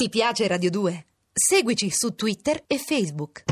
Ti 0.00 0.08
piace 0.10 0.46
Radio 0.46 0.70
2? 0.70 1.06
Seguici 1.32 1.90
su 1.90 2.14
Twitter 2.14 2.62
e 2.68 2.78
Facebook. 2.78 3.42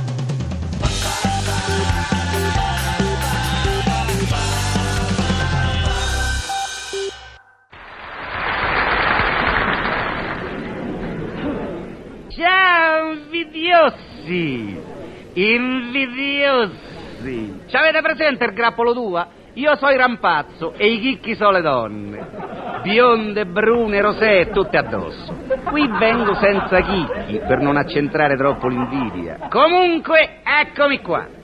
Ciao, 12.29 13.13
invidiosi! 13.13 14.81
Invidiosi! 15.33 16.75
Ci 17.67 17.75
avete 17.75 18.01
presente 18.03 18.45
il 18.45 18.53
grappolo 18.53 18.93
tua? 18.93 19.27
Io 19.55 19.75
so 19.79 19.89
il 19.89 19.99
rampazzo 19.99 20.75
e 20.75 20.93
i 20.93 21.01
chicchi 21.01 21.35
so 21.35 21.51
le 21.51 21.61
donne. 21.61 22.66
Bionde, 22.87 23.47
brune, 23.47 24.01
rosee, 24.01 24.51
tutte 24.51 24.77
addosso. 24.77 25.37
Qui 25.65 25.89
vengo 25.99 26.35
senza 26.35 26.81
chicchi 26.83 27.41
per 27.45 27.59
non 27.59 27.77
accentrare 27.77 28.37
troppo 28.37 28.69
l'invidia. 28.69 29.49
Comunque, 29.51 30.39
eccomi 30.45 31.01
qua. 31.01 31.36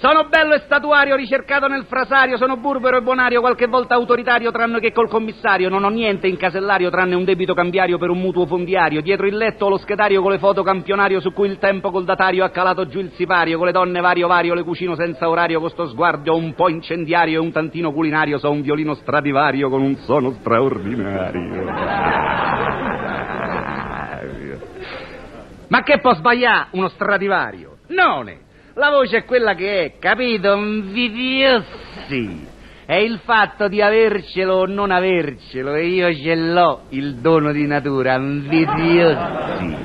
Sono 0.00 0.28
bello 0.28 0.54
e 0.54 0.60
statuario, 0.60 1.16
ricercato 1.16 1.66
nel 1.66 1.82
frasario, 1.88 2.36
sono 2.36 2.56
burbero 2.56 2.98
e 2.98 3.02
bonario, 3.02 3.40
qualche 3.40 3.66
volta 3.66 3.96
autoritario, 3.96 4.52
tranne 4.52 4.78
che 4.78 4.92
col 4.92 5.08
commissario. 5.08 5.68
Non 5.68 5.82
ho 5.82 5.88
niente 5.88 6.28
in 6.28 6.36
casellario, 6.36 6.88
tranne 6.88 7.16
un 7.16 7.24
debito 7.24 7.52
cambiario 7.52 7.98
per 7.98 8.10
un 8.10 8.20
mutuo 8.20 8.46
fondiario. 8.46 9.00
Dietro 9.00 9.26
il 9.26 9.36
letto 9.36 9.66
ho 9.66 9.70
lo 9.70 9.76
schedario 9.76 10.22
con 10.22 10.30
le 10.30 10.38
foto 10.38 10.62
campionario 10.62 11.18
su 11.18 11.32
cui 11.32 11.48
il 11.48 11.58
tempo 11.58 11.90
col 11.90 12.04
datario 12.04 12.44
ha 12.44 12.50
calato 12.50 12.86
giù 12.86 13.00
il 13.00 13.10
sipario. 13.14 13.56
Con 13.56 13.66
le 13.66 13.72
donne 13.72 14.00
vario 14.00 14.28
vario, 14.28 14.54
le 14.54 14.62
cucino 14.62 14.94
senza 14.94 15.28
orario, 15.28 15.58
con 15.58 15.70
sto 15.70 15.88
sguardo 15.88 16.36
un 16.36 16.54
po' 16.54 16.68
incendiario 16.68 17.40
e 17.40 17.42
un 17.42 17.50
tantino 17.50 17.92
culinario. 17.92 18.38
So 18.38 18.52
un 18.52 18.62
violino 18.62 18.94
stradivario 18.94 19.68
con 19.68 19.82
un 19.82 19.96
suono 19.96 20.30
straordinario. 20.38 21.64
Ma 25.66 25.82
che 25.82 25.98
può 25.98 26.14
sbagliare 26.14 26.68
uno 26.70 26.86
stradivario? 26.86 27.78
Non! 27.88 28.46
La 28.78 28.90
voce 28.90 29.16
è 29.16 29.24
quella 29.24 29.56
che 29.56 29.82
è, 29.82 29.98
capito? 29.98 30.54
Invidiosi. 30.54 32.46
È 32.86 32.94
il 32.94 33.18
fatto 33.24 33.66
di 33.66 33.82
avercelo 33.82 34.54
o 34.54 34.66
non 34.66 34.92
avercelo 34.92 35.74
e 35.74 35.86
io 35.88 36.14
ce 36.14 36.36
l'ho, 36.36 36.82
il 36.90 37.16
dono 37.16 37.50
di 37.50 37.66
natura, 37.66 38.14
invidiosi. 38.14 39.76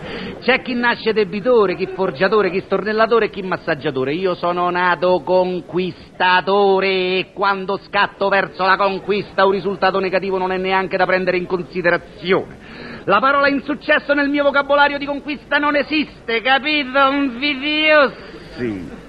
C'è 0.41 0.61
chi 0.61 0.75
nasce 0.75 1.11
debitore, 1.11 1.75
chi 1.75 1.87
forgiatore, 1.87 2.51
chi 2.51 2.61
stornellatore 2.61 3.25
e 3.25 3.29
chi 3.31 3.41
massaggiatore. 3.41 4.13
Io 4.13 4.35
sono 4.35 4.69
nato 4.69 5.23
conquistatore 5.23 6.87
e 6.87 7.31
quando 7.33 7.79
scatto 7.87 8.29
verso 8.29 8.63
la 8.63 8.77
conquista 8.77 9.43
un 9.43 9.53
risultato 9.53 9.97
negativo 9.97 10.37
non 10.37 10.51
è 10.51 10.57
neanche 10.57 10.97
da 10.97 11.07
prendere 11.07 11.37
in 11.37 11.47
considerazione. 11.47 13.01
La 13.05 13.19
parola 13.19 13.47
insuccesso 13.47 14.13
nel 14.13 14.29
mio 14.29 14.43
vocabolario 14.43 14.99
di 14.99 15.05
conquista 15.07 15.57
non 15.57 15.75
esiste, 15.75 16.41
capito? 16.41 16.99
Invidiosi. 17.09 18.32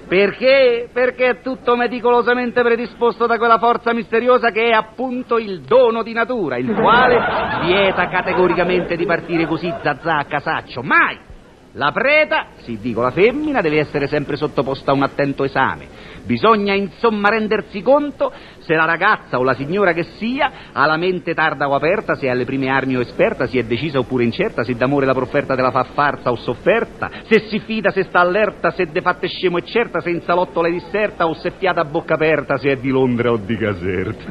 Perché? 0.07 0.89
Perché 0.91 1.29
è 1.29 1.41
tutto 1.41 1.75
meticolosamente 1.75 2.61
predisposto 2.61 3.25
da 3.25 3.37
quella 3.37 3.57
forza 3.57 3.93
misteriosa 3.93 4.51
che 4.51 4.69
è 4.69 4.71
appunto 4.71 5.37
il 5.37 5.61
dono 5.61 6.03
di 6.03 6.13
natura, 6.13 6.57
il 6.57 6.73
quale 6.73 7.19
vieta 7.65 8.07
categoricamente 8.07 8.95
di 8.95 9.05
partire 9.05 9.45
così 9.45 9.73
zazà 9.81 10.17
a 10.17 10.25
casaccio. 10.25 10.81
Mai! 10.81 11.33
La 11.77 11.91
preta, 11.91 12.47
si 12.61 12.79
dico 12.79 13.01
la 13.01 13.11
femmina, 13.11 13.59
deve 13.59 13.79
essere 13.79 14.07
sempre 14.07 14.37
sottoposta 14.37 14.91
a 14.91 14.93
un 14.93 15.03
attento 15.03 15.43
esame. 15.43 15.87
Bisogna 16.23 16.73
insomma 16.73 17.27
rendersi 17.27 17.81
conto 17.81 18.31
se 18.65 18.73
la 18.73 18.85
ragazza 18.85 19.37
o 19.39 19.43
la 19.43 19.53
signora 19.53 19.93
che 19.93 20.03
sia 20.17 20.51
ha 20.71 20.85
la 20.85 20.97
mente 20.97 21.33
tarda 21.33 21.69
o 21.69 21.75
aperta, 21.75 22.15
se 22.15 22.29
alle 22.29 22.45
prime 22.45 22.69
armi 22.69 22.97
o 22.97 23.01
esperta, 23.01 23.47
se 23.47 23.59
è 23.59 23.63
decisa 23.63 23.99
oppure 23.99 24.23
incerta, 24.23 24.63
se 24.63 24.75
d'amore 24.75 25.05
la 25.05 25.13
profferta 25.13 25.55
te 25.55 25.61
la 25.61 25.71
fa 25.71 25.83
farsa 25.93 26.31
o 26.31 26.35
sofferta, 26.35 27.09
se 27.27 27.47
si 27.47 27.59
fida, 27.59 27.91
se 27.91 28.03
sta 28.03 28.19
allerta, 28.19 28.71
se 28.71 28.87
de 28.91 29.01
fatte 29.01 29.27
scemo 29.27 29.57
e 29.57 29.63
certa, 29.63 29.99
se 30.01 30.09
in 30.09 30.21
salotto 30.21 30.61
le 30.61 30.71
disserta 30.71 31.27
o 31.27 31.35
se 31.35 31.51
fiata 31.57 31.81
a 31.81 31.85
bocca 31.85 32.15
aperta, 32.15 32.57
se 32.57 32.71
è 32.71 32.77
di 32.77 32.89
Londra 32.89 33.31
o 33.31 33.37
di 33.37 33.55
Caserta. 33.57 34.23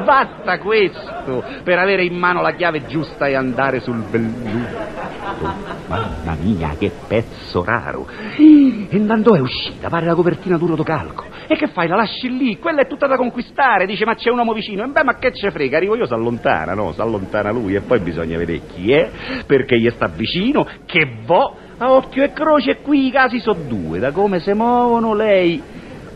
Basta 0.04 0.58
questo 0.58 1.44
per 1.62 1.78
avere 1.78 2.02
in 2.04 2.16
mano 2.16 2.42
la 2.42 2.52
chiave 2.52 2.86
giusta 2.86 3.26
e 3.26 3.34
andare 3.34 3.80
sul 3.80 4.04
belluto. 4.10 5.79
Mamma 5.90 6.36
mia, 6.40 6.76
che 6.78 6.92
pezzo 7.08 7.64
raro! 7.64 8.06
E 8.36 8.86
quando 9.04 9.34
è 9.34 9.40
uscita? 9.40 9.88
Pare 9.88 10.06
la 10.06 10.14
copertina 10.14 10.56
duro 10.56 10.76
do 10.76 10.84
calco. 10.84 11.24
E 11.48 11.56
che 11.56 11.66
fai? 11.66 11.88
La 11.88 11.96
lasci 11.96 12.28
lì? 12.36 12.60
Quella 12.60 12.82
è 12.82 12.86
tutta 12.86 13.08
da 13.08 13.16
conquistare. 13.16 13.86
Dice, 13.86 14.04
ma 14.04 14.14
c'è 14.14 14.30
un 14.30 14.38
uomo 14.38 14.52
vicino. 14.52 14.84
E 14.84 14.86
beh, 14.86 15.02
ma 15.02 15.16
che 15.16 15.34
ce 15.34 15.50
frega? 15.50 15.78
Arrivo 15.78 15.96
io, 15.96 16.06
si 16.06 16.12
allontana, 16.12 16.74
no? 16.74 16.92
Si 16.92 17.00
allontana 17.00 17.50
lui 17.50 17.74
e 17.74 17.80
poi 17.80 17.98
bisogna 17.98 18.38
vedere 18.38 18.60
chi 18.72 18.92
è, 18.92 19.10
perché 19.44 19.80
gli 19.80 19.90
sta 19.90 20.06
vicino, 20.06 20.64
che 20.86 21.16
vo. 21.26 21.56
A 21.78 21.90
occhio 21.90 22.22
e 22.22 22.32
croce 22.32 22.82
qui 22.82 23.06
i 23.06 23.10
casi 23.10 23.40
sono 23.40 23.58
due, 23.66 23.98
da 23.98 24.12
come 24.12 24.38
si 24.38 24.52
muovono 24.52 25.12
lei 25.12 25.60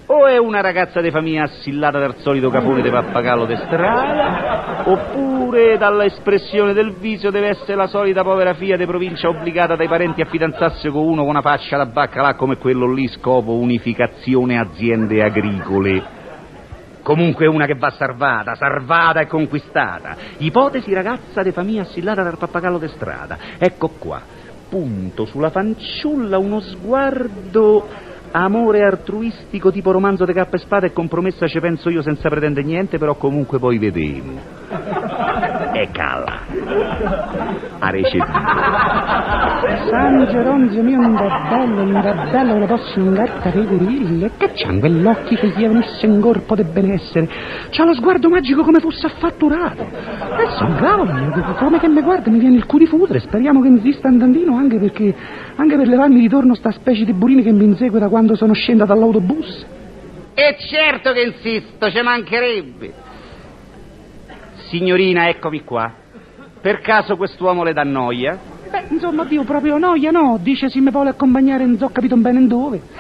o 0.07 0.27
è 0.27 0.37
una 0.37 0.61
ragazza 0.61 1.01
di 1.01 1.11
famiglia 1.11 1.45
assillata 1.45 1.99
dal 1.99 2.17
solito 2.19 2.51
capone 2.51 2.83
di 2.83 2.91
pappagallo 2.91 3.47
di 3.47 3.57
strada, 3.57 4.83
oppure 4.85 5.79
dall'espressione 5.79 6.75
del 6.75 6.93
viso 6.93 7.31
deve 7.31 7.49
essere 7.49 7.75
la 7.75 7.87
solita 7.87 8.23
povera 8.23 8.53
figlia 8.55 8.77
di 8.77 8.85
provincia 8.85 9.29
obbligata 9.29 9.77
dai 9.77 9.89
parenti 9.89 10.21
a 10.21 10.27
fidanzarsi 10.27 10.89
con 10.91 11.05
uno 11.05 11.23
con 11.23 11.31
una 11.31 11.41
faccia 11.41 11.79
da 11.79 11.87
baccalà 11.87 12.35
come 12.35 12.59
quello 12.59 12.93
lì, 12.93 13.09
scopo 13.09 13.53
unificazione 13.53 14.59
aziende 14.59 15.23
agricole. 15.23 16.23
Comunque 17.03 17.47
una 17.47 17.67
che 17.67 17.75
va 17.75 17.91
salvata, 17.91 18.55
salvata 18.55 19.21
e 19.21 19.27
conquistata. 19.27 20.17
Ipotesi 20.39 20.93
ragazza 20.95 21.43
di 21.43 21.53
famiglia 21.53 21.83
assillata 21.83 22.23
dal 22.23 22.39
pappagallo 22.39 22.79
di 22.79 22.89
strada. 22.89 23.37
Ecco 23.59 23.91
qua, 23.99 24.23
punto 24.71 25.27
sulla 25.27 25.51
fanciulla 25.51 26.39
uno 26.39 26.61
sguardo 26.61 28.13
amore 28.37 28.83
altruistico 28.83 29.71
tipo 29.71 29.93
romanzo 29.93 30.25
di 30.25 30.33
cappa 30.33 30.57
e 30.57 30.59
spada 30.59 30.87
e 30.87 30.93
compromessa 30.93 31.47
ci 31.47 31.61
penso 31.61 31.89
io 31.89 32.03
senza 32.03 32.29
pretendere 32.29 32.67
niente, 32.67 32.99
però 32.99 33.15
comunque 33.15 33.61
poi 33.61 33.79
vedremo. 33.79 34.64
E 35.73 35.89
cala. 35.93 36.41
A 37.79 37.91
recepire. 37.91 38.27
San 39.89 40.27
Geronzio 40.31 40.83
mio, 40.83 40.99
un 40.99 41.15
bello, 41.15 41.83
un 41.83 42.29
bello, 42.31 42.59
lo 42.59 42.67
posso 42.67 42.99
ingattare 42.99 43.61
i 43.61 43.67
gurilli. 43.67 44.31
Che 44.37 44.53
c'han 44.55 44.81
quell'occhio 44.81 45.37
che 45.39 45.49
gli 45.49 45.67
venisse 45.67 46.07
in 46.07 46.21
corpo 46.21 46.55
di 46.57 46.65
benessere? 46.65 47.29
C'ha 47.71 47.85
lo 47.85 47.95
sguardo 47.95 48.29
magico 48.29 48.63
come 48.63 48.81
fosse 48.81 49.07
affatturato. 49.07 49.83
E 49.83 50.49
son 50.59 50.75
cavolo, 50.77 51.55
come 51.57 51.79
che 51.79 51.89
mi 51.89 52.01
guarda 52.03 52.31
mi 52.31 52.39
viene 52.39 52.57
il 52.57 52.67
cu 52.67 52.79
di 52.79 52.87
futre. 52.87 53.21
Speriamo 53.21 53.61
che 53.61 53.69
insista 53.69 54.09
andandino 54.09 54.57
anche 54.57 54.79
perché, 54.79 55.15
anche 55.55 55.77
per 55.77 55.87
levarmi 55.87 56.21
di 56.21 56.29
torno 56.29 56.55
sta 56.55 56.71
specie 56.73 57.05
di 57.05 57.13
burino 57.13 57.43
che 57.43 57.53
mi 57.53 57.65
insegue 57.65 58.01
da 58.01 58.09
quando 58.09 58.35
sono 58.35 58.53
scesa 58.55 58.85
dall'autobus. 58.85 59.67
E 60.35 60.57
certo 60.59 61.13
che 61.13 61.21
insisto, 61.23 61.91
ci 61.91 62.03
mancherebbe. 62.03 63.13
Signorina, 64.69 65.29
eccomi 65.29 65.63
qua. 65.65 65.93
Per 66.61 66.81
caso 66.81 67.17
quest'uomo 67.17 67.63
le 67.63 67.73
dà 67.73 67.83
noia? 67.83 68.39
Beh, 68.71 68.87
insomma, 68.89 69.25
Dio, 69.25 69.45
proprio 69.45 69.79
noia, 69.79 70.11
no? 70.11 70.39
Dice 70.41 70.69
se 70.69 70.81
mi 70.81 70.91
vuole 70.91 71.11
accompagnare, 71.11 71.65
non 71.65 71.77
so 71.79 71.89
capito 71.91 72.17
bene 72.17 72.47
dove. 72.47 72.81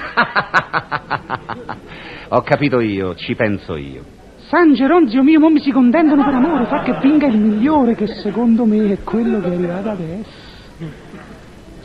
Ho 2.28 2.42
capito 2.42 2.80
io, 2.80 3.14
ci 3.14 3.34
penso 3.34 3.76
io. 3.76 4.02
San 4.48 4.74
Geronzio 4.74 5.22
mio, 5.22 5.40
mo 5.40 5.48
mi 5.48 5.60
si 5.60 5.72
contentano 5.72 6.22
per 6.22 6.34
amore, 6.34 6.66
fa 6.66 6.82
che 6.82 6.94
vinca 7.00 7.26
il 7.26 7.38
migliore, 7.38 7.94
che 7.94 8.06
secondo 8.06 8.66
me 8.66 8.92
è 8.92 9.02
quello 9.02 9.40
che 9.40 9.46
è 9.46 9.54
arrivato 9.54 9.88
adesso. 9.88 10.52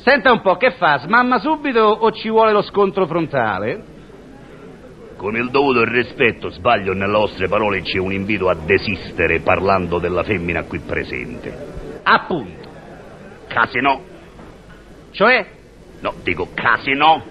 Senta 0.03 0.31
un 0.31 0.41
po', 0.41 0.57
che 0.57 0.71
fa? 0.71 0.97
Smamma 0.97 1.39
subito 1.39 1.79
o 1.79 2.11
ci 2.11 2.29
vuole 2.29 2.51
lo 2.51 2.61
scontro 2.61 3.05
frontale? 3.07 3.97
Con 5.19 5.35
il 5.35 5.49
dovuto 5.49 5.83
rispetto, 5.83 6.47
sbaglio 6.47 6.93
nelle 6.93 7.11
vostre 7.11 7.49
parole, 7.49 7.81
c'è 7.81 7.97
un 7.97 8.13
invito 8.13 8.47
a 8.47 8.55
desistere 8.55 9.41
parlando 9.41 9.99
della 9.99 10.23
femmina 10.23 10.63
qui 10.63 10.79
presente. 10.79 11.99
Appunto. 12.03 12.69
Casi 13.49 13.81
no. 13.81 14.01
Cioè? 15.11 15.45
No, 15.99 16.13
dico 16.23 16.51
casi 16.53 16.93
no. 16.93 17.21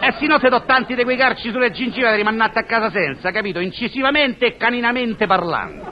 Eh 0.00 0.12
sì, 0.18 0.26
no, 0.26 0.38
se 0.38 0.48
do 0.48 0.62
tanti 0.62 0.94
di 0.94 1.04
quei 1.04 1.18
carci 1.18 1.50
sulle 1.50 1.70
gengive 1.70 2.08
da 2.08 2.14
rimannate 2.14 2.60
a 2.60 2.64
casa 2.64 2.90
senza, 2.90 3.30
capito? 3.30 3.58
Incisivamente 3.58 4.46
e 4.46 4.56
caninamente 4.56 5.26
parlando. 5.26 5.91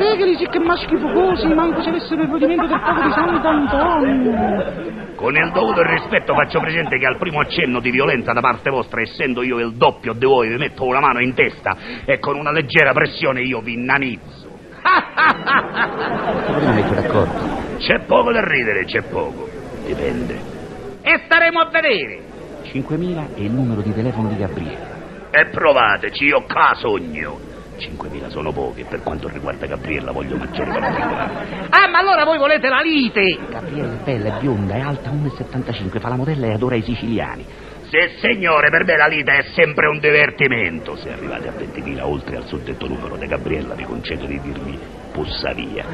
Fregali 0.00 0.34
sì 0.38 0.46
che 0.46 0.58
maschi 0.58 0.96
focosi, 0.96 1.46
manco 1.48 1.82
se 1.82 1.90
avessero 1.90 2.22
il 2.22 2.30
rodimento 2.30 2.66
del 2.66 2.80
fuoco 2.80 3.02
di 3.02 3.12
Sant'Antonio. 3.12 5.12
Con 5.14 5.36
il 5.36 5.50
dovuto 5.52 5.82
rispetto 5.82 6.32
faccio 6.32 6.58
presente 6.58 6.98
che 6.98 7.04
al 7.04 7.18
primo 7.18 7.40
accenno 7.40 7.80
di 7.80 7.90
violenza 7.90 8.32
da 8.32 8.40
parte 8.40 8.70
vostra, 8.70 9.02
essendo 9.02 9.42
io 9.42 9.58
il 9.58 9.74
doppio 9.74 10.14
di 10.14 10.24
voi, 10.24 10.48
vi 10.48 10.56
metto 10.56 10.86
una 10.86 11.00
mano 11.00 11.20
in 11.20 11.34
testa 11.34 11.76
e 12.06 12.18
con 12.18 12.38
una 12.38 12.50
leggera 12.50 12.92
pressione 12.92 13.42
io 13.42 13.60
vi 13.60 13.74
innanizzo. 13.74 14.48
Come 16.46 16.72
metto 16.72 16.94
d'accordo? 16.94 17.58
C'è 17.76 17.98
poco 18.06 18.32
da 18.32 18.42
ridere, 18.42 18.86
c'è 18.86 19.02
poco. 19.02 19.50
Dipende. 19.84 20.40
E 21.02 21.20
staremo 21.26 21.60
a 21.60 21.68
vedere. 21.70 22.22
5.000 22.64 23.34
è 23.34 23.40
il 23.40 23.50
numero 23.50 23.82
di 23.82 23.92
telefono 23.92 24.28
di 24.28 24.38
Gabriele. 24.38 25.28
E 25.30 25.44
provateci, 25.50 26.24
io 26.24 26.42
ca 26.46 26.72
sogno. 26.74 27.49
5.000 27.80 28.28
sono 28.28 28.52
poche. 28.52 28.84
Per 28.84 29.02
quanto 29.02 29.28
riguarda 29.28 29.66
Gabriella 29.66 30.12
voglio 30.12 30.36
maggiori 30.36 30.70
particolari. 30.70 31.32
Ah, 31.70 31.88
ma 31.88 31.98
allora 31.98 32.24
voi 32.24 32.38
volete 32.38 32.68
la 32.68 32.80
lite? 32.80 33.38
Gabriella 33.48 33.92
è 33.92 34.04
bella, 34.04 34.36
è 34.36 34.40
bionda, 34.40 34.74
è 34.74 34.80
alta 34.80 35.10
1,75, 35.10 35.98
fa 35.98 36.08
la 36.08 36.16
modella 36.16 36.46
e 36.46 36.52
adora 36.52 36.76
i 36.76 36.82
siciliani. 36.82 37.46
Se 37.88 38.18
signore, 38.20 38.70
per 38.70 38.84
me 38.84 38.96
la 38.96 39.06
lite 39.06 39.32
è 39.32 39.42
sempre 39.54 39.88
un 39.88 39.98
divertimento. 39.98 40.94
Se 40.94 41.10
arrivate 41.10 41.48
a 41.48 41.52
20.000 41.52 42.00
oltre 42.02 42.36
al 42.36 42.46
suddetto 42.46 42.86
numero 42.86 43.16
di 43.16 43.26
Gabriella, 43.26 43.74
vi 43.74 43.84
concedo 43.84 44.26
di 44.26 44.40
dirmi 44.40 44.78
pussa 45.12 45.52
via. 45.52 45.84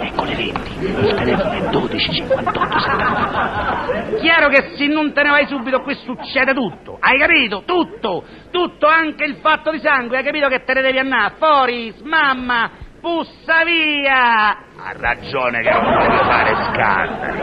Ecco 0.00 0.24
le 0.24 0.34
20. 0.34 0.84
Il 0.84 1.14
telefono 1.14 1.52
è 1.52 1.68
12 1.70 2.12
58 2.12 2.78
74. 2.78 4.18
Chiaro 4.18 4.48
che 4.48 4.74
se 4.76 4.86
non 4.86 5.12
te 5.12 5.22
ne 5.22 5.30
vai 5.30 5.46
subito 5.46 5.80
qui 5.82 5.94
succede 5.94 6.52
tutto. 6.54 6.96
Hai 7.00 7.18
capito? 7.18 7.62
Tutto. 7.64 8.24
Tutto, 8.50 8.86
anche 8.86 9.24
il 9.24 9.36
fatto 9.36 9.70
di 9.70 9.80
sangue. 9.80 10.18
Hai 10.18 10.24
capito 10.24 10.48
che 10.48 10.64
te 10.64 10.74
ne 10.74 10.82
devi 10.82 10.98
andare? 10.98 11.34
Fuori, 11.38 11.94
mamma, 12.02 12.70
pussa 13.00 13.64
via. 13.64 14.48
Ha 14.76 14.92
ragione 14.98 15.62
che 15.62 15.70
non 15.70 15.98
devi 15.98 16.16
fare 16.16 16.54
scandali. 16.72 17.38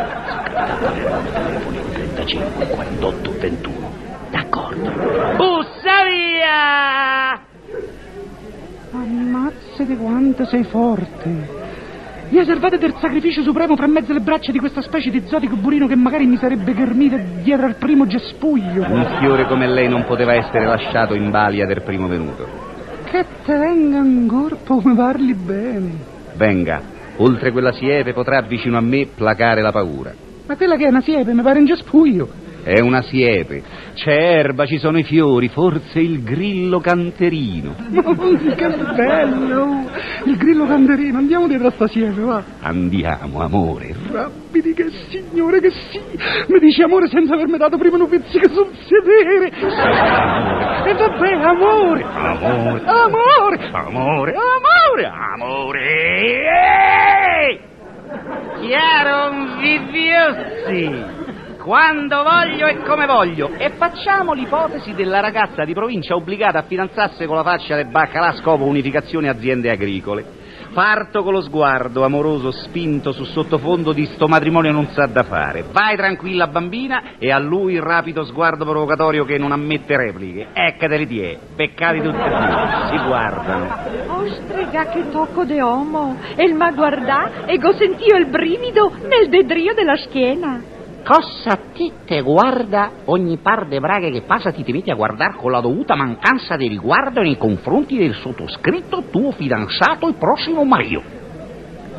Telefoni 1.34 1.92
35 1.94 2.68
48 2.68 3.32
21. 3.38 3.94
D'accordo. 4.30 4.92
Pussa 5.36 6.04
via! 6.06 7.50
Ammazzate 9.82 9.98
quanto 9.98 10.46
sei 10.46 10.64
forte. 10.64 11.60
Vi 12.30 12.38
riservate 12.38 12.78
del 12.78 12.94
sacrificio 13.00 13.42
supremo 13.42 13.76
fra 13.76 13.88
mezzo 13.88 14.14
le 14.14 14.20
braccia 14.20 14.52
di 14.52 14.60
questa 14.60 14.82
specie 14.82 15.10
di 15.10 15.24
zotico 15.26 15.56
burino 15.56 15.88
che 15.88 15.96
magari 15.96 16.26
mi 16.26 16.38
sarebbe 16.38 16.74
ghermita 16.74 17.18
dietro 17.42 17.66
al 17.66 17.76
primo 17.76 18.06
gespuglio. 18.06 18.86
Un 18.88 19.18
fiore 19.20 19.46
come 19.48 19.68
lei 19.68 19.90
non 19.90 20.06
poteva 20.06 20.34
essere 20.34 20.66
lasciato 20.66 21.14
in 21.14 21.30
balia 21.30 21.66
del 21.66 21.82
primo 21.82 22.08
venuto. 22.08 22.48
Che 23.06 23.26
te 23.44 23.58
venga 23.58 24.02
corpo 24.28 24.82
come 24.82 24.96
parli 24.96 25.34
bene. 25.34 25.90
Venga, 26.36 26.82
oltre 27.18 27.52
quella 27.52 27.74
siepe 27.74 28.14
potrà 28.14 28.42
vicino 28.42 28.78
a 28.78 28.82
me 28.82 29.08
placare 29.14 29.62
la 29.62 29.72
paura. 29.72 30.14
Ma 30.46 30.56
quella 30.56 30.78
che 30.78 30.86
è 30.86 30.90
una 30.90 31.02
siepe 31.02 31.34
mi 31.34 31.42
pare 31.42 31.60
un 31.60 31.66
gespuglio. 31.66 32.30
È 32.64 32.80
una 32.80 33.02
siepe. 33.02 33.64
C'è 33.96 34.38
erba, 34.38 34.66
ci 34.66 34.78
sono 34.78 34.98
i 35.00 35.04
fiori, 35.04 35.50
forse 35.50 36.00
il 36.00 36.24
grillo 36.24 36.80
canterino. 36.80 37.76
che 38.56 38.68
bello! 38.96 39.90
Il 40.26 40.38
grillo 40.38 40.66
canterino, 40.66 41.18
andiamo 41.18 41.48
dietro 41.48 41.68
a 41.68 41.72
sta 41.72 41.88
siepe, 41.88 42.22
va. 42.22 42.44
Andiamo, 42.62 43.42
amore. 43.42 43.96
Rapidi 44.12 44.74
che 44.74 44.90
signore 45.10 45.60
che 45.60 45.72
sì! 45.72 46.00
Mi 46.48 46.60
dici 46.60 46.82
amore 46.84 47.08
senza 47.08 47.34
avermi 47.34 47.58
dato 47.58 47.78
prima 47.78 47.98
un 47.98 48.08
pizzico 48.08 48.48
sul 48.50 48.70
sedere! 48.86 49.50
E 50.86 50.94
vabbè, 50.94 51.34
amore! 51.34 52.04
Amore. 52.04 52.82
Amore! 52.86 53.70
Amore. 53.72 54.34
Amore! 54.34 55.06
Amore. 55.34 56.10
Chiaro, 58.60 59.32
viviossi. 59.60 61.21
Quando 61.62 62.24
voglio 62.24 62.66
e 62.66 62.78
come 62.82 63.06
voglio. 63.06 63.52
E 63.56 63.74
facciamo 63.78 64.34
l'ipotesi 64.34 64.96
della 64.96 65.20
ragazza 65.20 65.64
di 65.64 65.74
provincia 65.74 66.16
obbligata 66.16 66.58
a 66.58 66.64
fidanzarsi 66.64 67.26
con 67.26 67.36
la 67.36 67.44
faccia 67.44 67.76
del 67.76 67.86
baccalà 67.86 68.34
scopo 68.34 68.64
unificazione 68.64 69.30
aziende 69.30 69.70
agricole. 69.70 70.40
Parto 70.74 71.22
con 71.22 71.34
lo 71.34 71.42
sguardo 71.42 72.04
amoroso 72.04 72.50
spinto 72.50 73.12
su 73.12 73.26
sottofondo 73.26 73.92
di 73.92 74.06
sto 74.06 74.28
matrimonio 74.28 74.72
non 74.72 74.88
sa 74.88 75.06
da 75.06 75.22
fare. 75.22 75.66
Vai 75.72 75.96
tranquilla 75.96 76.48
bambina 76.48 77.18
e 77.20 77.30
a 77.30 77.38
lui 77.38 77.74
il 77.74 77.82
rapido 77.82 78.24
sguardo 78.24 78.66
provocatorio 78.66 79.24
che 79.24 79.38
non 79.38 79.52
ammette 79.52 79.98
repliche. 79.98 80.48
Eccateli 80.54 81.08
tie, 81.08 81.40
peccati 81.56 82.02
tutti 82.02 82.18
e 82.18 82.30
due. 82.30 82.90
Si 82.90 83.06
guardano. 83.06 83.78
Ostrega 84.08 84.86
che 84.88 85.10
tocco 85.10 85.44
de 85.44 85.62
uomo! 85.62 86.18
E 86.36 86.44
il 86.44 86.56
ma 86.56 86.72
guardà 86.72 87.46
e 87.46 87.58
go 87.58 87.72
sentio 87.74 88.18
il 88.18 88.28
brivido 88.28 88.92
nel 89.08 89.30
dedrio 89.30 89.76
della 89.76 89.98
schiena. 89.98 90.80
Cosa 91.04 91.58
ti 91.74 91.92
te 92.06 92.22
guarda 92.22 92.92
ogni 93.06 93.38
par 93.38 93.68
de 93.68 93.80
braghe 93.80 94.12
che 94.12 94.22
passa 94.22 94.52
ti 94.52 94.64
ti 94.64 94.72
metti 94.72 94.92
a 94.92 94.96
guardare 94.96 95.34
con 95.36 95.52
la 95.52 95.60
dovuta 95.60 95.96
mancanza 95.96 96.56
di 96.56 96.68
riguardo 96.68 97.22
nei 97.22 97.38
confronti 97.38 97.98
del 97.98 98.14
sottoscritto 98.14 99.06
tuo 99.10 99.32
fidanzato 99.32 100.08
e 100.08 100.14
prossimo 100.14 100.64
marito? 100.64 101.20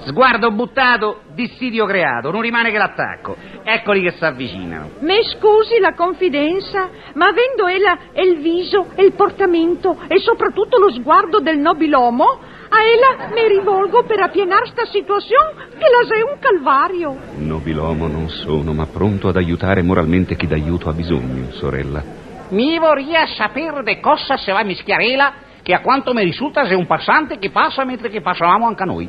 Sguardo 0.04 0.50
buttato, 0.50 1.22
dissidio 1.34 1.84
creato, 1.84 2.30
non 2.30 2.40
rimane 2.40 2.70
che 2.70 2.78
l'attacco. 2.78 3.36
Eccoli 3.62 4.02
che 4.02 4.12
si 4.12 4.24
avvicinano. 4.24 4.90
Me 5.00 5.22
scusi 5.24 5.78
la 5.78 5.94
confidenza, 5.94 6.88
ma 7.14 7.26
avendo 7.26 7.66
ella 7.66 7.98
il 8.14 8.38
viso 8.38 8.88
e 8.96 9.04
il 9.04 9.12
portamento 9.12 9.96
e 10.08 10.18
soprattutto 10.18 10.78
lo 10.78 10.90
sguardo 10.90 11.38
del 11.38 11.58
nobilomo, 11.58 12.40
a 12.72 12.80
ella 12.80 13.28
mi 13.34 13.46
rivolgo 13.48 14.02
per 14.04 14.20
appienar 14.20 14.66
sta 14.68 14.86
situazione 14.86 15.68
che 15.76 15.88
la 15.90 16.06
sei 16.08 16.22
un 16.22 16.38
calvario. 16.40 17.16
Nobilomo 17.36 18.06
non 18.06 18.30
sono, 18.30 18.72
ma 18.72 18.86
pronto 18.86 19.28
ad 19.28 19.36
aiutare 19.36 19.82
moralmente 19.82 20.36
chi 20.36 20.46
d'aiuto 20.46 20.88
ha 20.88 20.94
bisogno, 20.94 21.52
sorella. 21.52 22.02
Mi 22.48 22.78
vorria 22.78 23.26
sapere 23.26 23.82
de 23.82 24.00
cosa 24.00 24.38
se 24.38 24.52
va 24.52 24.60
a 24.60 24.64
mischiarela 24.64 25.32
che 25.62 25.74
a 25.74 25.80
quanto 25.80 26.14
mi 26.14 26.24
risulta 26.24 26.64
sei 26.64 26.76
un 26.76 26.86
passante 26.86 27.38
che 27.38 27.50
passa 27.50 27.84
mentre 27.84 28.08
che 28.08 28.22
passavamo 28.22 28.66
anche 28.66 28.84
noi. 28.84 29.08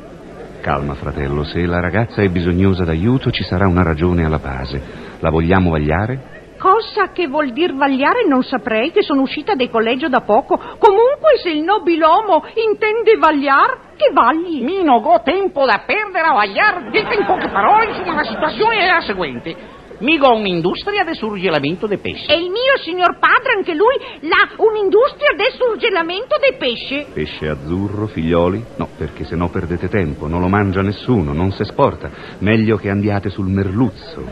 Calma, 0.62 0.94
fratello, 0.94 1.44
se 1.44 1.66
la 1.66 1.80
ragazza 1.80 2.22
è 2.22 2.30
bisognosa 2.30 2.84
d'aiuto 2.84 3.32
ci 3.32 3.44
sarà 3.44 3.66
una 3.68 3.84
ragione 3.84 4.26
alla 4.26 4.40
base. 4.40 4.82
La 5.20 5.30
vogliamo 5.30 5.72
vagliare? 5.72 6.33
Cosa 6.64 7.12
che 7.12 7.28
vuol 7.28 7.52
dir 7.52 7.76
vagliare 7.76 8.26
non 8.26 8.42
saprei, 8.42 8.92
che 8.92 9.04
sono 9.04 9.20
uscita 9.20 9.54
del 9.54 9.70
collegio 9.70 10.08
da 10.08 10.22
poco. 10.22 10.56
Comunque 10.56 11.38
se 11.42 11.50
il 11.50 11.62
nobilomo 11.62 12.46
intende 12.56 13.18
vagliar, 13.18 13.96
che 13.98 14.14
vagli. 14.14 14.64
Mi 14.64 14.82
non 14.82 15.04
ho 15.04 15.22
tempo 15.24 15.66
da 15.66 15.84
perdere 15.86 16.26
a 16.26 16.32
vagliare. 16.32 16.90
Dite 16.90 17.16
in 17.16 17.26
poche 17.26 17.50
parole, 17.50 17.88
insomma, 17.88 18.16
la 18.16 18.24
situazione 18.24 18.78
è 18.78 18.88
la 18.90 19.02
seguente. 19.02 19.83
Mi 20.00 20.18
ho 20.20 20.36
un'industria 20.36 21.04
di 21.04 21.14
surgelamento 21.16 21.88
dei 21.88 21.98
pesci. 21.98 22.26
E 22.28 22.36
il 22.36 22.50
mio 22.50 22.78
signor 22.84 23.18
padre, 23.20 23.54
anche 23.58 23.74
lui, 23.74 23.96
l'ha 24.22 24.50
un'industria 24.58 25.34
del 25.36 25.52
surgelamento 25.54 26.38
dei 26.40 26.58
pesci. 26.58 27.06
Pesce 27.14 27.48
azzurro, 27.48 28.08
figlioli? 28.08 28.64
No, 28.78 28.90
perché 28.98 29.24
se 29.24 29.36
no 29.36 29.50
perdete 29.50 29.88
tempo, 29.90 30.28
non 30.28 30.42
lo 30.42 30.48
mangia 30.48 30.82
nessuno, 30.82 31.34
non 31.34 31.52
si 31.52 31.62
esporta. 31.62 32.10
Meglio 32.40 32.78
che 32.78 32.90
andiate 32.90 33.30
sul 33.30 33.48
merluzzo. 33.48 34.24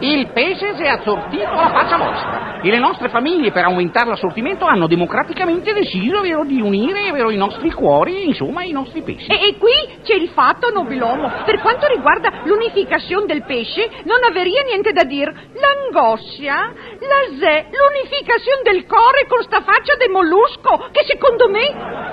Il 0.00 0.28
pesce 0.32 0.74
si 0.76 0.82
è 0.82 0.88
assortito 0.88 1.48
alla 1.48 1.70
faccia 1.70 1.96
vostra. 1.96 2.60
E 2.62 2.70
le 2.70 2.78
nostre 2.78 3.08
famiglie, 3.08 3.52
per 3.52 3.64
aumentare 3.64 4.08
l'assortimento, 4.08 4.64
hanno 4.64 4.86
democraticamente 4.86 5.72
deciso 5.72 6.20
vero, 6.20 6.44
di 6.44 6.60
unire 6.60 7.10
vero, 7.12 7.30
i 7.30 7.36
nostri 7.36 7.70
cuori, 7.70 8.26
insomma, 8.26 8.64
i 8.64 8.72
nostri 8.72 9.02
pesci. 9.02 9.30
E, 9.30 9.48
e 9.48 9.56
qui 9.56 9.98
c'è 10.02 10.14
il 10.14 10.28
fatto, 10.28 10.70
nobilomo. 10.70 11.30
Per 11.44 11.60
quanto 11.60 11.86
riguarda 11.86 12.42
l'unificazione 12.44 13.26
del 13.26 13.44
pesce, 13.44 13.88
non 14.04 14.18
averia 14.28 14.62
niente 14.62 14.92
da 14.92 14.99
dire. 15.04 15.32
L'angoscia, 15.54 16.72
la 17.00 17.22
zè, 17.38 17.66
l'unificazione 17.70 18.62
del 18.64 18.86
core 18.86 19.26
con 19.28 19.42
sta 19.42 19.60
faccia 19.62 19.96
de 19.96 20.08
mollusco, 20.08 20.88
che 20.90 21.04
secondo 21.06 21.48
me 21.48 21.66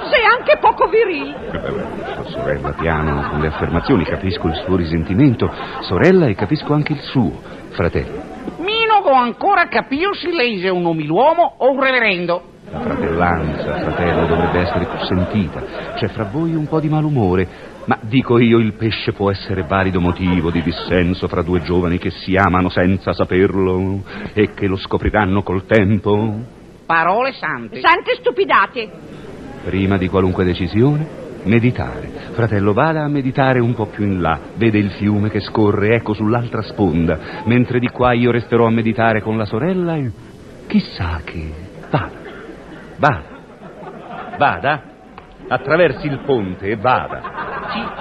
sei 0.09 0.23
anche 0.25 0.57
poco 0.59 0.87
viril. 0.87 1.33
Eh 1.33 1.59
beh, 1.59 2.29
sorella, 2.29 2.71
piano 2.73 3.29
con 3.29 3.39
le 3.39 3.47
affermazioni, 3.47 4.03
capisco 4.03 4.47
il 4.47 4.55
suo 4.65 4.75
risentimento, 4.75 5.51
sorella, 5.81 6.27
e 6.27 6.35
capisco 6.35 6.73
anche 6.73 6.93
il 6.93 7.01
suo, 7.01 7.31
fratello. 7.69 8.35
Mi 8.57 8.85
non 8.85 9.03
ho 9.03 9.15
ancora 9.15 9.67
capito 9.67 10.13
se 10.13 10.31
lei 10.31 10.63
è 10.63 10.69
un 10.69 10.85
uomo 10.85 11.55
o 11.57 11.71
un 11.71 11.81
reverendo. 11.81 12.55
La 12.69 12.79
fratellanza, 12.81 13.77
fratello, 13.79 14.25
dovrebbe 14.25 14.59
essere 14.59 14.85
più 14.85 15.05
sentita. 15.05 15.61
C'è 15.95 16.07
fra 16.07 16.25
voi 16.25 16.53
un 16.53 16.67
po' 16.67 16.79
di 16.79 16.89
malumore, 16.89 17.47
ma 17.87 17.99
dico 18.01 18.37
io, 18.37 18.57
il 18.57 18.73
pesce 18.73 19.13
può 19.13 19.31
essere 19.31 19.63
valido 19.63 20.01
motivo 20.01 20.51
di 20.51 20.61
dissenso 20.61 21.29
fra 21.29 21.41
due 21.41 21.61
giovani 21.61 21.97
che 21.97 22.09
si 22.09 22.35
amano 22.35 22.67
senza 22.67 23.13
saperlo 23.13 24.03
e 24.33 24.53
che 24.53 24.67
lo 24.67 24.75
scopriranno 24.75 25.41
col 25.41 25.65
tempo. 25.65 26.37
Parole 26.85 27.31
sante. 27.31 27.79
Sante 27.79 28.15
stupidate. 28.19 28.89
Prima 29.63 29.97
di 29.97 30.09
qualunque 30.09 30.43
decisione, 30.43 31.07
meditare. 31.43 32.09
Fratello, 32.33 32.73
vada 32.73 33.03
a 33.03 33.07
meditare 33.07 33.59
un 33.59 33.73
po' 33.73 33.85
più 33.85 34.03
in 34.03 34.19
là. 34.19 34.37
Vede 34.55 34.79
il 34.79 34.91
fiume 34.91 35.29
che 35.29 35.39
scorre, 35.39 35.95
ecco, 35.95 36.13
sull'altra 36.13 36.63
sponda. 36.63 37.43
Mentre 37.45 37.79
di 37.79 37.87
qua 37.87 38.11
io 38.11 38.31
resterò 38.31 38.65
a 38.65 38.69
meditare 38.69 39.21
con 39.21 39.37
la 39.37 39.45
sorella 39.45 39.95
e... 39.95 40.11
Chissà 40.67 41.21
che... 41.23 41.53
Vada. 41.89 42.11
Vada. 42.97 43.23
Vada. 44.37 44.83
Attraversi 45.47 46.07
il 46.07 46.19
ponte 46.25 46.67
e 46.67 46.75
vada. 46.75 47.46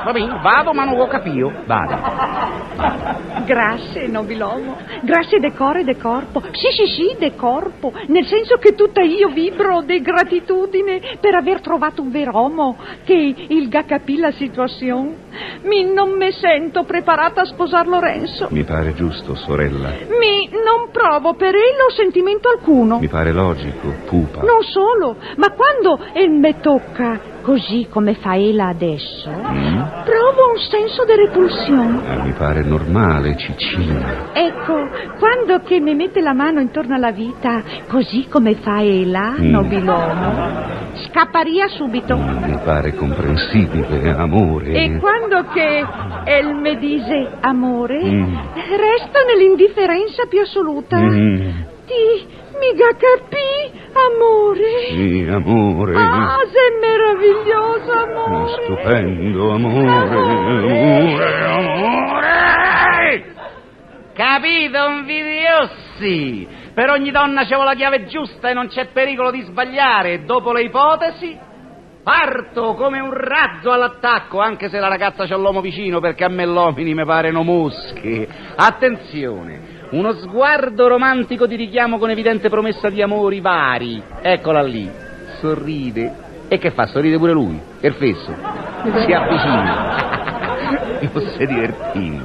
Va 0.06 0.12
bene, 0.12 0.38
vado 0.40 0.72
ma 0.72 0.84
non 0.84 0.96
lo 0.96 1.08
capio. 1.08 1.52
Vada. 1.64 3.42
Grazie, 3.44 4.06
nobilomo. 4.06 4.76
Grazie 5.02 5.40
de 5.40 5.52
core 5.52 5.80
e 5.80 5.84
de 5.84 5.96
corpo. 5.96 6.40
Sì, 6.52 6.70
sì, 6.70 6.86
sì, 6.86 7.16
de 7.18 7.34
corpo. 7.34 7.92
Nel 8.06 8.24
senso 8.24 8.56
che 8.58 8.76
tutta 8.76 9.02
io 9.02 9.30
vibro 9.30 9.82
di 9.82 10.00
gratitudine 10.00 11.18
per 11.18 11.34
aver 11.34 11.60
trovato 11.60 12.02
un 12.02 12.12
vero 12.12 12.30
uomo 12.30 12.76
che 13.02 13.34
il 13.48 13.68
ga 13.68 13.82
capì 13.82 14.18
la 14.18 14.30
situazione. 14.30 15.24
Mi 15.62 15.92
non 15.92 16.10
mi 16.16 16.30
sento 16.30 16.84
preparata 16.84 17.40
a 17.40 17.44
sposar 17.44 17.88
Lorenzo. 17.88 18.46
Mi 18.50 18.62
pare 18.62 18.94
giusto, 18.94 19.34
sorella. 19.34 19.88
Mi 20.20 20.48
non 20.52 20.90
provo 20.92 21.34
per 21.34 21.56
ello 21.56 21.90
sentimento 21.96 22.48
alcuno. 22.48 23.00
Mi 23.00 23.08
pare 23.08 23.32
logico, 23.32 23.92
pupa. 24.06 24.42
Non 24.42 24.62
solo, 24.62 25.16
ma 25.34 25.50
quando 25.50 25.98
el 26.12 26.30
me 26.30 26.60
tocca 26.60 27.34
così 27.50 27.86
come 27.88 28.14
fa 28.14 28.34
Ela 28.34 28.66
adesso, 28.66 29.30
Mm? 29.30 29.80
provo 30.04 30.50
un 30.52 30.58
senso 30.68 31.04
di 31.04 31.14
repulsione. 31.14 32.00
Eh, 32.12 32.22
mi 32.24 32.32
pare 32.32 32.62
normale, 32.64 33.36
Cicina. 33.36 34.32
Ecco, 34.32 34.74
quando 35.20 35.60
che 35.60 35.78
mi 35.78 35.94
mette 35.94 36.20
la 36.20 36.32
mano 36.32 36.58
intorno 36.58 36.96
alla 36.96 37.12
vita, 37.12 37.62
così 37.88 38.26
come 38.28 38.54
fa 38.56 38.82
Ela, 38.82 39.36
Mm. 39.38 39.48
nobilomo, 39.48 40.64
scapparia 41.06 41.68
subito. 41.68 42.16
Mm, 42.16 42.42
Mi 42.50 42.58
pare 42.64 42.94
comprensibile, 42.94 44.10
amore. 44.10 44.72
E 44.72 44.96
quando 44.98 45.44
che 45.52 45.84
el 46.24 46.52
me 46.52 46.76
dice 46.78 47.30
amore, 47.42 48.02
Mm. 48.04 48.34
resta 48.76 49.20
nell'indifferenza 49.24 50.26
più 50.28 50.40
assoluta. 50.40 50.98
Mm. 50.98 51.50
Ti 51.86 52.26
mica 52.58 52.88
capì, 52.98 53.84
amore. 53.96 54.86
Sì, 54.90 55.26
amore. 55.30 55.94
Ah, 55.96 56.38
sei 56.52 56.78
meraviglioso, 56.80 57.92
Oh, 57.92 58.02
amore. 58.02 58.62
Stupendo, 58.64 59.52
amore, 59.52 60.16
amore, 60.16 61.44
amore. 61.44 63.34
Capito, 64.14 64.88
invidiosi? 64.88 66.48
Per 66.74 66.90
ogni 66.90 67.10
donna 67.10 67.44
c'è 67.44 67.56
la 67.56 67.74
chiave 67.74 68.06
giusta 68.06 68.50
e 68.50 68.52
non 68.52 68.68
c'è 68.68 68.86
pericolo 68.86 69.30
di 69.30 69.42
sbagliare. 69.42 70.24
Dopo 70.24 70.52
le 70.52 70.62
ipotesi, 70.62 71.38
parto 72.02 72.74
come 72.74 73.00
un 73.00 73.12
razzo 73.12 73.72
all'attacco, 73.72 74.40
anche 74.40 74.68
se 74.68 74.78
la 74.78 74.88
ragazza 74.88 75.26
c'ha 75.26 75.36
l'uomo 75.36 75.60
vicino, 75.60 76.00
perché 76.00 76.24
a 76.24 76.28
me 76.28 76.46
l'uomini 76.46 76.94
mi 76.94 77.04
pareno 77.04 77.42
muschi. 77.42 78.26
Attenzione, 78.56 79.75
uno 79.90 80.12
sguardo 80.14 80.88
romantico 80.88 81.46
di 81.46 81.56
richiamo 81.56 81.98
con 81.98 82.10
evidente 82.10 82.48
promessa 82.48 82.88
di 82.90 83.02
amori 83.02 83.40
vari. 83.40 84.02
Eccola 84.20 84.62
lì, 84.62 84.90
sorride. 85.40 86.24
E 86.48 86.58
che 86.58 86.70
fa? 86.70 86.86
Sorride 86.86 87.18
pure 87.18 87.32
lui, 87.32 87.60
il 87.80 87.94
fesso. 87.94 88.34
Si 88.82 89.12
avvicina. 89.12 90.14
non 91.12 91.22
si 91.36 91.46
divertino. 91.46 92.24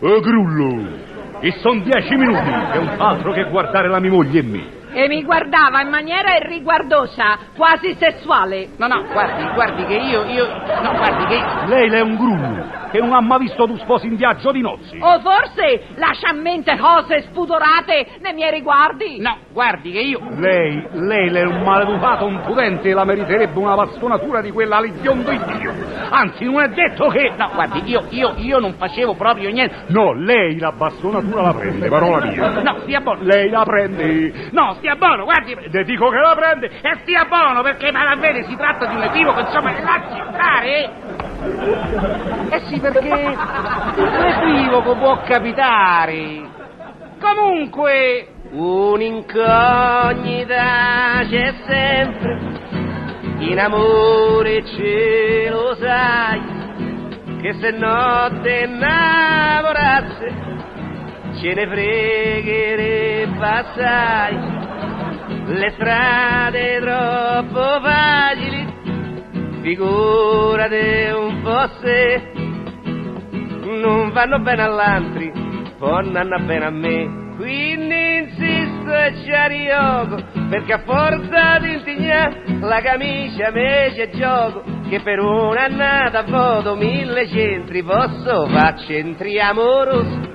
Oh, 0.00 0.20
Grullo, 0.20 1.02
e 1.40 1.52
son 1.60 1.82
dieci 1.82 2.14
minuti, 2.14 2.48
è 2.72 2.76
un 2.76 2.94
altro 2.98 3.32
che 3.32 3.44
guardare 3.48 3.88
la 3.88 4.00
mia 4.00 4.10
moglie 4.10 4.40
e 4.40 4.42
me. 4.42 4.64
E 4.96 5.08
mi 5.08 5.24
guardava 5.24 5.82
in 5.82 5.88
maniera 5.88 6.36
irriguardosa, 6.36 7.36
quasi 7.56 7.96
sessuale. 7.98 8.68
No, 8.76 8.86
no, 8.86 9.04
guardi, 9.10 9.42
guardi 9.52 9.84
che 9.86 9.94
io, 9.94 10.24
io, 10.24 10.46
no, 10.46 10.92
guardi 10.92 11.24
che 11.26 11.42
Lei 11.66 11.90
è 11.90 12.00
un 12.00 12.14
grullo, 12.14 12.88
che 12.92 13.00
non 13.00 13.12
ha 13.12 13.20
mai 13.20 13.40
visto 13.40 13.66
tu 13.66 13.76
sposi 13.78 14.06
in 14.06 14.14
viaggio 14.14 14.52
di 14.52 14.60
nozzi. 14.60 14.96
O 15.00 15.18
forse 15.18 15.86
lascia 15.96 16.28
a 16.28 16.32
mente 16.32 16.78
cose 16.78 17.22
spudorate 17.22 18.18
nei 18.20 18.34
miei 18.34 18.52
riguardi. 18.52 19.18
No, 19.20 19.36
guardi 19.52 19.90
che 19.90 20.00
io... 20.00 20.20
Lei, 20.36 20.86
lei 20.92 21.28
è 21.28 21.42
un 21.42 21.62
maleducato, 21.62 22.26
un 22.26 22.40
pudente 22.42 22.88
e 22.88 22.92
la 22.92 23.04
meriterebbe 23.04 23.58
una 23.58 23.74
bastonatura 23.74 24.40
di 24.40 24.52
quella 24.52 24.78
legion 24.78 25.24
di 25.24 25.40
Dio. 25.58 25.93
Anzi, 26.16 26.44
non 26.44 26.62
è 26.62 26.68
detto 26.68 27.08
che... 27.08 27.32
No, 27.36 27.50
guardi, 27.52 27.82
io, 27.86 28.04
io, 28.10 28.34
io 28.36 28.60
non 28.60 28.74
facevo 28.74 29.14
proprio 29.14 29.50
niente. 29.50 29.86
No, 29.88 30.12
lei 30.12 30.56
la 30.60 30.70
bastonatura 30.70 31.42
la 31.42 31.54
prende, 31.54 31.88
parola 31.88 32.24
mia. 32.24 32.50
No, 32.62 32.78
stia 32.82 33.00
buono. 33.00 33.22
Lei 33.22 33.50
la 33.50 33.64
prende. 33.64 34.48
No, 34.52 34.74
stia 34.74 34.94
buono, 34.94 35.24
guardi. 35.24 35.56
Le 35.68 35.82
dico 35.82 36.08
che 36.10 36.18
la 36.18 36.36
prende. 36.36 36.66
E 36.66 36.98
stia 37.02 37.24
buono, 37.24 37.62
perché 37.62 37.90
ma 37.90 38.14
vede, 38.14 38.44
si 38.44 38.54
tratta 38.54 38.86
di 38.86 38.94
un 38.94 39.02
equivoco, 39.02 39.40
insomma, 39.40 39.72
lasci 39.72 40.22
stare. 40.30 40.90
Eh 42.50 42.60
sì, 42.66 42.78
perché 42.78 43.36
l'equivoco 43.96 44.94
può 44.94 45.20
capitare. 45.22 46.42
Comunque, 47.20 48.28
un'incognita 48.52 51.22
c'è 51.28 51.54
sempre, 51.66 52.38
in 53.50 53.58
amore 53.58 54.64
ce 54.64 55.48
lo 55.50 55.74
sai, 55.76 56.40
che 57.40 57.52
se 57.54 57.70
notte 57.72 58.64
innamorasse, 58.64 60.32
ce 61.40 61.54
ne 61.54 61.66
fregherebbe 61.66 63.46
assai, 63.46 64.38
le 65.46 65.70
strade 65.70 66.80
troppo 66.80 67.80
facili, 67.82 68.66
figurate 69.62 71.12
un 71.16 71.42
po' 71.42 71.68
se 71.80 72.32
non 73.62 74.10
vanno 74.12 74.38
bene 74.40 74.62
all'antri, 74.62 75.30
poi 75.78 76.04
non 76.04 76.12
vanno 76.12 76.38
bene 76.46 76.64
a 76.64 76.70
me. 76.70 77.22
E 77.40 77.63
ci 79.12 79.30
ariogo, 79.30 80.22
perché 80.48 80.72
a 80.72 80.82
forza 80.84 81.58
di 81.60 81.74
intignare 81.74 82.58
la 82.60 82.80
camicia 82.80 83.50
me 83.50 83.92
c'è 83.94 84.10
gioco, 84.10 84.62
che 84.88 85.00
per 85.00 85.18
un'annata 85.18 86.22
voto 86.22 86.74
mille 86.76 87.28
centri 87.28 87.82
posso 87.82 88.46
far 88.48 88.80
centri 88.86 89.40
amorosi. 89.40 90.32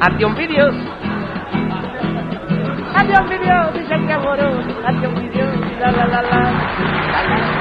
Addio 0.00 0.28
invidiosi, 0.28 0.88
addio 2.92 3.20
invidiosi, 3.20 3.86
centri 3.88 4.12
amorosi, 4.12 4.76
addio 4.82 5.08
invidiosi, 5.08 5.76
la 5.78 5.90
la 5.90 6.06
la 6.06 6.20
la. 6.20 6.28
la, 6.28 7.26
la. 7.26 7.58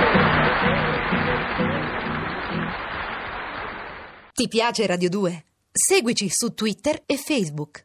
Ti 4.38 4.48
piace 4.48 4.86
Radio 4.86 5.10
2? 5.10 5.46
Seguici 5.72 6.28
su 6.30 6.54
Twitter 6.54 7.02
e 7.08 7.18
Facebook. 7.18 7.84